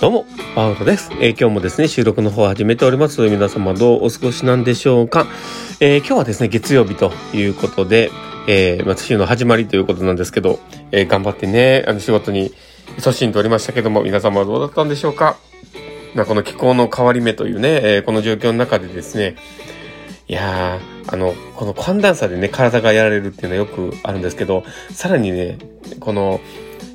[0.00, 3.20] どうも、パウロです、えー、今日もですね、収録の方を始めております。
[3.20, 5.26] 皆様どうお過ごしなんでしょうか。
[5.78, 8.10] えー、今日はですね、月曜日ということで、
[8.46, 10.58] えー、まあ、週の始まりということなんですけど、
[10.90, 12.54] えー、頑張ってね、あの仕事に
[12.96, 15.36] 勤しんでおりましたけども、皆様はどうだったんでしょうか。
[16.14, 19.36] まあ、この気候の変わり目というね、え、この状況の中でですね、
[20.28, 25.58] いやー、あの、この寒暖差でね、体がやられるっていうのはよくあるんですけど、さらにね、
[26.00, 26.40] この、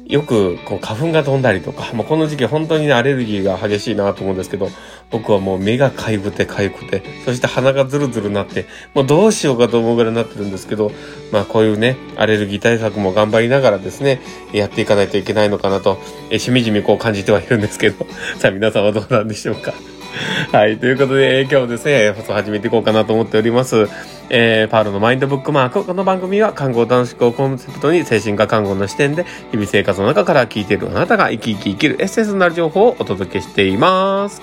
[0.07, 4.69] よくこう花粉が飛んだりとか、もうこの時期本当にね、アレルギーが激しいなと思うんですけど、
[5.09, 10.91] 僕はもう目がかゆくてかゆくて、そして鼻がズルズルなって、もうどうしようかと思うぐらいになってるんですけど、
[11.31, 14.21] まあこういうね、アレルギー対策も頑張りながらですね、
[14.53, 18.05] やっていかないといけないのかなと、えしみじみこう感じてはいるんですけど、
[18.37, 19.73] さあ皆さんはどうなんでしょうか。
[20.51, 20.77] はい。
[20.77, 23.87] ということで、えー、今日ですね、放送始めていこうかなと思っております。
[24.29, 25.83] えー、パールのマインドブックマーク。
[25.83, 34.41] この番組は、看護短縮をコンセプトに、精神科看護の視点で、日々生活の中から聞いているあなたが生き生き生きるエッセンスになる情報をお届けしています。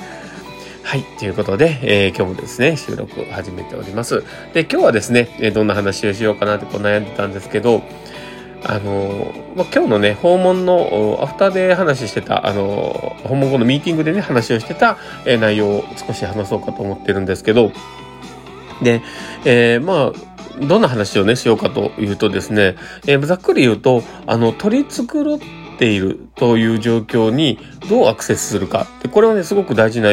[0.83, 1.05] はい。
[1.19, 4.25] ということで、えー、今日もですね、収録を始めております。
[4.53, 7.83] で、今日はですね、えどんな話をしようかなってこう悩んでたんですけど、
[8.65, 17.73] あの、まあ、今日のね、訪問のアフターで話してた、あの、訪問後のミーティングでね、話をしてた、えー、内容を少し話そうかと思ってるんですけど、
[18.83, 19.03] で、
[19.45, 25.39] えー、まあ、どんな話をね、しようかというとですね、えー、ざっくり言うと、あの、取り繕っ
[25.79, 28.87] ているという状況にどうアクセスするか。
[29.03, 30.13] でこれはね、すごく大事な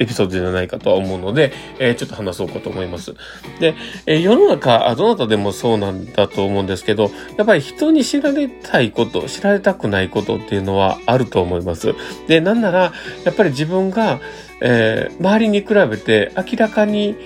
[0.00, 3.14] エピソードじゃないかとは思うので、えー、ちょっと話そうかと思います。
[3.60, 3.74] で、
[4.06, 11.94] えー、世の中、どなたでもそうなんだと思うんですけど、やっぱり人に知られたいこと、知られたくないことっていうのはあると思います。
[12.26, 12.92] で、なんなら、
[13.24, 14.20] やっぱり自分が、
[14.62, 17.16] えー、周りに比べて明らかに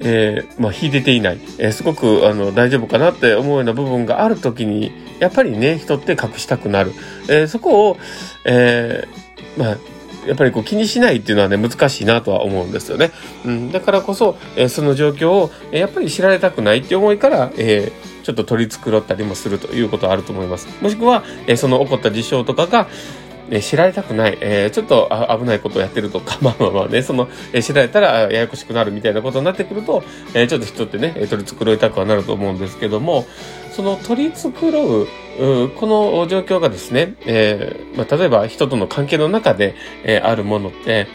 [0.00, 6.92] えー、まあ、秀でていない、えー、すごく、あの、大丈夫かなって思うような部分があるときに、やっぱりね、人って隠したくなる。
[7.28, 7.96] えー、そこを、
[8.44, 9.04] え、
[9.56, 9.76] まあ、
[10.28, 13.12] やっぱりこう気にしないっていうのはね、難しいなとは思うんですよね。
[13.46, 20.68] うん、だからこそ、えー、その状況を、えー、やっぱり知られたくないっていう思いから、えー、ちょっと取り繕ったりもするということはあると思います。
[20.82, 22.88] もしくは、えー、その起こった事象とかが、
[23.50, 30.02] え知られたくない、えー、ちょっと危ないことをやってるとか、 まあまあまあね、その、え知られたらややこしくなるみたいなことになってくると、
[30.34, 33.26] えー、ちょっと人ってね、取り繕いたくはなると思うんですけども、
[33.78, 35.02] その取り繕う、
[35.64, 41.06] うこの状況がですね、えー、まあ、例えば人との関係の中で、えー、あるものって、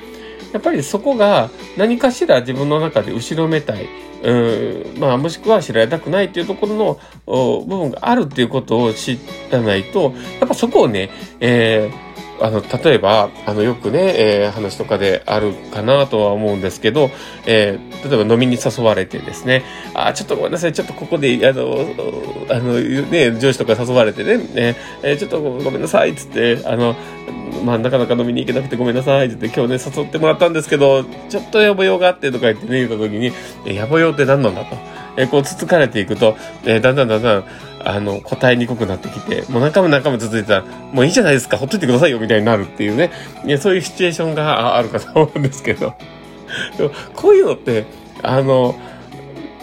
[0.53, 3.89] やっぱりそこが何かしら自分の中で後ろめたい、
[4.23, 6.97] うんまあ、もしくは知られたくないっていうところ
[7.27, 9.19] の部分があるっていうことを知
[9.51, 11.09] らないと、やっぱそこをね、
[11.41, 17.09] えーあの、例えば、あの、よくね、えー、話とかであるかなとは思うんですけど、
[17.45, 19.63] えー、例えば飲みに誘われてですね、
[19.93, 21.87] あ、ちょっとごめんなさい、ちょっとここで、あの、
[22.49, 26.95] あの、ね、上司とか誘われてね、ねえー、ちょっとごめんなさい、つって、あの、
[27.63, 33.31] まあ、なかなか飲みに行けなくてごめんなさい、って言って、今日ね、誘ってもらったんですけど、ちょっとやぼようがあってとか言ってね、言った時に、
[33.65, 34.75] え、やぼようって何なんだと。
[35.15, 37.45] えー、こう、つつかれていくと、えー、だんだんだんだん、
[37.85, 43.11] あの、答えにくくなってきて、もう何回も何回も続いてたら、もういいじゃないですか、ほっといてくださいよ、みたいになるっていうね。
[43.45, 45.93] いや、そういうシチュエーションがあるかと思うんですけど。
[47.15, 47.85] こういうのって、
[48.21, 48.75] あの、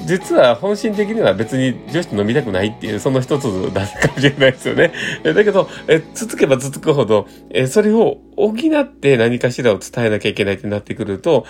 [0.04, 4.92] 実は本心的には別に女子と飲みたくないっていう、その一つだかもしれないですよね。
[5.22, 11.44] だけど、え、続けば続くほど、え、それを補って何かしらを伝えなきゃいけないってなってくると、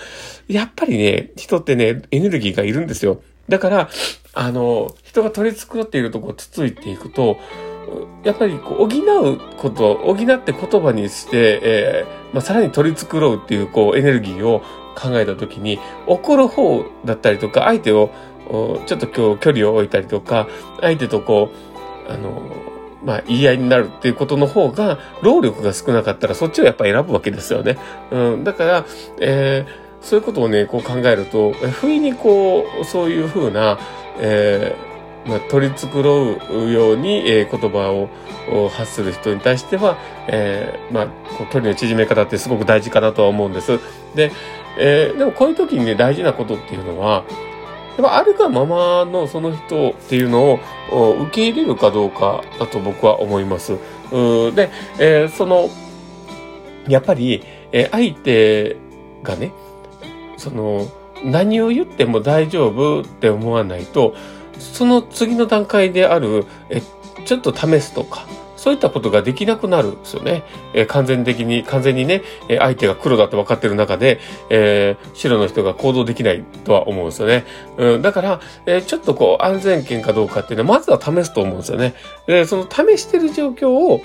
[0.49, 3.23] やっぱりね、人ってね、エネルギーがいるんですよ。
[3.51, 3.91] だから、
[4.33, 7.37] あの、人が取り繕っているとこをつついていくと、
[8.23, 14.61] やっぱりこう補うこと、補って言葉にして、えー、まあ、さらに取り繕うっていうこうエネルギーを
[14.97, 18.11] 考えたときに、怒る方だったりとか、相手を
[18.87, 20.49] ちょっと今日距離を置いたりとか、
[20.81, 21.51] 相手とこ
[22.09, 22.43] う、あの、
[23.05, 27.79] まあ、言い合いになるっていうことの方が、労力が少なかったらそっちをやっぱ選ぶわけですよね。
[28.13, 28.45] うん。
[28.45, 28.87] だから、
[29.19, 33.79] えーそういうことをね、こう考えると、不意にこう、そういうふうな、
[34.19, 36.01] えー、まあ、取り繕
[36.51, 43.79] うように、えー、言葉を発する人に対しては、えー、まあ、こう距離の縮め方ってすごく大事かなとは思うんです。
[44.15, 44.33] で、
[44.79, 47.25] えー、でもこういう時にね、大事なことっていうのは、
[47.99, 50.59] やっぱあるがままのその人っていうの
[50.91, 53.73] を受け入れるかどうかだと僕は思います。
[53.73, 55.69] で、えー、その、
[56.89, 58.77] やっぱり、えー、相手
[59.23, 59.53] がね、
[60.41, 60.89] その、
[61.23, 64.15] 何を言っても大丈夫って思わないと、
[64.59, 66.83] その次の段階である、え、
[67.27, 68.27] ちょっと試すとか、
[68.57, 70.43] そういったことができなくなるんですよね。
[70.73, 77.45] えー、完全的に、完全にね、えー、相手が黒だと分かってる中で、えー、白の人が行動できないとは思うんですよね。
[77.77, 81.95] うん、だから、え、ちょっとこう、安全圏かどうかっていうのは、まずは試すと思うんですよね。
[82.27, 84.01] で、その試してる状況を、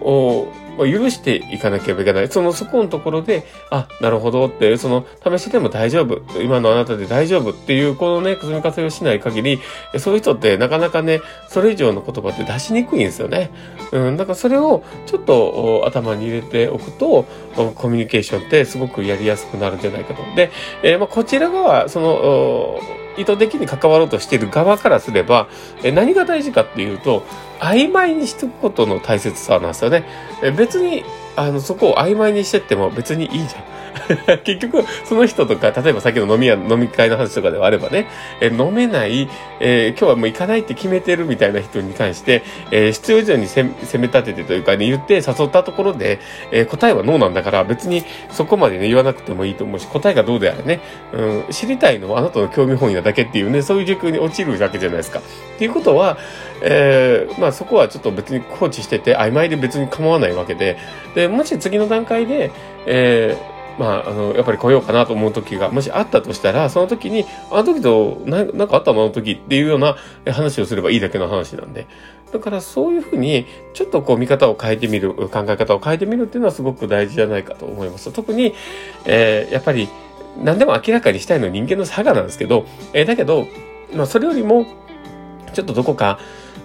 [0.00, 0.46] お
[0.78, 2.28] まあ、許していかなければいけない。
[2.28, 6.22] その、そこのところで、あ、なるほどって、その、試してても大丈夫。
[6.40, 9.60] 今のあなたで大丈夫っていう、このね、積み重ねをしない限り、
[9.98, 13.50] そういう人ってなかなかね、それ以上の言葉って出しにくいんですよね。
[13.92, 17.26] うん、だからそれをちょっと頭に入れておくと、
[17.74, 20.22] コミュニケーションってすごくやりやすくなるんじゃないかと。
[20.34, 20.50] で、
[20.82, 22.80] えー、まあ、こちら側、その、
[23.20, 25.48] 意図的に関わろうとしている側からすれば、
[25.82, 27.24] え何が大事かっていうと、
[27.58, 30.04] 曖昧にしておくことの大切さなんですよね。
[30.42, 31.04] え別に、
[31.36, 33.79] あの、そこを曖昧にしてっても別にいいじゃん。
[34.44, 38.06] 結局、その人とか、例えばさっきの飲み屋、飲み会の話とかではあればね、
[38.40, 39.28] え飲めない、
[39.60, 46.18] えー、今日はもう行かないって決めてるみたいな人に関して、えー、必要以上に攻め立ててというかね、言って誘ったところで、
[46.50, 50.80] えー、答えはノーなんだから、別にそこまでね、言わなくてもいいと思うし、答えがどうであれね、
[51.12, 55.20] うん、知りたいのはあなたの興味本位なだけっていうね、そういう状況に陥るわけじゃないですか。
[55.20, 55.22] っ
[55.58, 56.18] ていうことは、
[56.62, 60.78] えー、まあそこはちょっと別に放置してて曖昧で別に構わないわけで、
[61.14, 62.50] で、もし次の段階で、
[62.86, 69.96] えー、まあ、あの、やっぱり来ようかなと思う時が、もしあったとしたら、その時に、あの時と、ななんかあったのあの時っていうような
[70.30, 71.86] 話をすればいいだけの話なんで。
[72.30, 78.12] だからそういうふうに、ちょっとこう見方を変えてみる、考え方を変えてみるっていうのはすごく大事じゃないかと思います。
[78.12, 78.54] 特に、
[79.06, 79.88] えー、やっぱり、
[80.36, 83.46] 何でも明らかにしたいのは人間の差がなんですけど、えー、だけど、
[83.94, 84.66] まあそれよりも、
[85.54, 86.18] ちょっとどこか、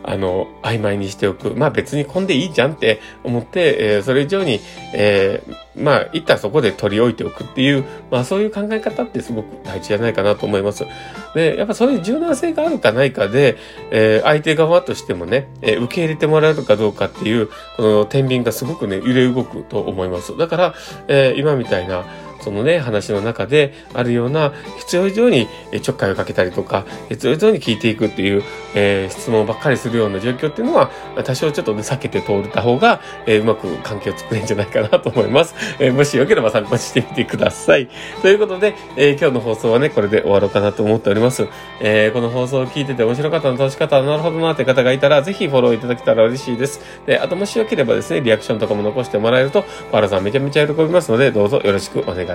[0.07, 1.51] あの、曖昧にしておく。
[1.55, 4.59] まあ別に混んでいいじゃんって思って、えー、それ以上に、
[4.93, 10.85] えー、まあ、一旦そこで取り置いておくっていう、まあそういう考え方ってすごく大事じゃないかなと思います。
[11.33, 13.57] で、やっぱそういう柔軟性があるかないかで、
[13.91, 20.37] えー、相手側としてもね、え、受け入れてもらえるかどうかっていう、この天秤がすごくね、揺れ動くと思います。
[20.37, 20.73] だから、
[21.07, 22.05] え、今みたいな、
[22.45, 25.47] そのね、話の中であるような必要以上に
[25.81, 28.43] ちょっかいをかけたりとか、必要以上に聞いていくっていう、
[28.75, 30.91] えー、質問ばっかりするような状況っていうのは、
[31.23, 35.55] 多少ちょっとね、避けて通れた方が、えー、うまく関係を作れるんじゃないかなと思います。
[35.79, 37.89] えー、もしよければ参考にしてみてください。
[38.21, 41.47] ということで、え今日の放送はね、これで終わろうかなと思っております。
[41.79, 46.79] えこの放送を聞いてて面白かったの、楽しかったなるほどなって方がいたら、ぜひフォローいただけたら嬉しいです。
[47.07, 52.34] で、あともしよければですね、リアクションとかも残してもらえると、パラさんめちゃめちゃ喜びますので、どうぞよろしくお願いしま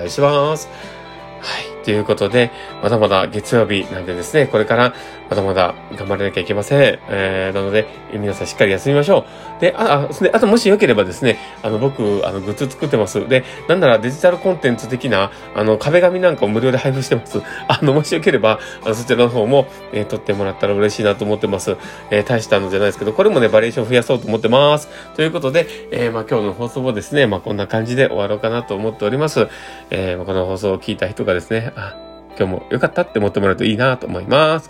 [1.41, 1.70] はい。
[1.83, 2.51] ということで、
[2.81, 4.93] まだまだ月曜日なんでですね、これから
[5.29, 6.99] まだまだ頑張らなきゃいけません。
[7.09, 9.25] えー、なので、皆さんしっかり休みましょ
[9.57, 9.61] う。
[9.61, 13.27] で、あ、あ、で、あともしよければですね、あの、僕、あの、グッズ作ってます。
[13.29, 17.41] で、なんならデジタルコンテンツ的な、あの、壁紙なんかを無料で配布してます。
[17.69, 21.77] あの、もしよければ、あの、そちらの方も、えー、撮ってもらったら嬉しいなと思ってます。
[22.09, 24.89] えー、大したのじゃないですけど、これもね、バリエーション増やそうと思ってます。
[25.15, 29.47] ということで、えー、まあ、今日の放送もですね、まあ、こんな感じで終わろうかなと思っております。
[29.91, 31.95] えー、まあ、この放送を聞いた人がですね、あ、
[32.37, 34.69] 今日も良かったって思ってもらうといいなと思います。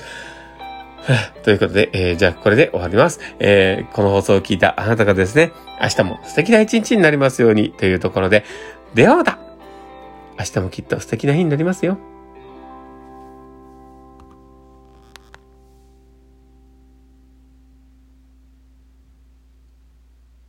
[1.44, 3.20] ということで、えー、じゃあこれで終わります。
[3.40, 5.52] えー、この放送を聞いたあなたがですね、
[5.82, 8.44] 明日も素敵な一日になりますようにというところで、
[8.94, 9.40] ではまた
[10.38, 11.98] 明日もきっと素敵な日になりますよ。